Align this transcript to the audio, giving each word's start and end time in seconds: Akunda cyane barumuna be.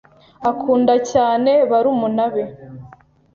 Akunda 0.51 0.93
cyane 1.11 1.51
barumuna 1.69 2.25
be. 2.33 2.43